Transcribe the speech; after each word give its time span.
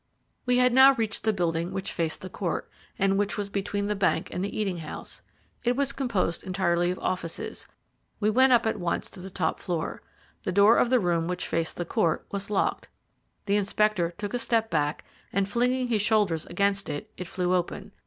We 0.47 0.57
had 0.57 0.73
now 0.73 0.95
reached 0.95 1.25
the 1.25 1.31
building 1.31 1.71
which 1.71 1.91
faced 1.93 2.21
the 2.21 2.29
court, 2.31 2.67
and 2.97 3.19
which 3.19 3.37
was 3.37 3.49
between 3.49 3.85
the 3.85 3.93
bank 3.95 4.29
and 4.33 4.43
eating 4.43 4.77
house. 4.79 5.21
It 5.63 5.75
was 5.75 5.91
composed 5.93 6.41
entirely 6.41 6.89
of 6.89 6.97
offices 6.97 7.67
we 8.19 8.27
went 8.31 8.51
up 8.51 8.65
at 8.65 8.79
once 8.79 9.11
to 9.11 9.19
the 9.19 9.29
top 9.29 9.59
floor. 9.59 10.01
The 10.41 10.51
door 10.51 10.79
of 10.79 10.89
the 10.89 10.99
room 10.99 11.27
which 11.27 11.47
faced 11.47 11.75
the 11.77 11.85
court 11.85 12.25
was 12.31 12.49
locked. 12.49 12.89
The 13.45 13.57
inspector 13.57 14.09
took 14.17 14.33
a 14.33 14.39
step 14.39 14.71
back, 14.71 15.03
and, 15.31 15.47
flinging 15.47 15.89
his 15.89 16.01
shoulders 16.01 16.47
against 16.47 16.89
it, 16.89 17.11
it 17.15 17.27
flew 17.27 17.53
open. 17.53 17.91